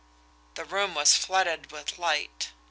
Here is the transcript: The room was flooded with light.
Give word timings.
The 0.55 0.65
room 0.65 0.95
was 0.95 1.15
flooded 1.15 1.71
with 1.71 1.99
light. 1.99 2.53